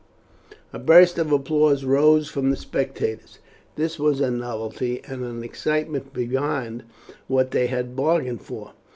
[0.73, 3.37] A burst of applause rose from the spectators.
[3.75, 6.83] This was a novelty, and an excitement beyond
[7.27, 8.73] what they had bargained for.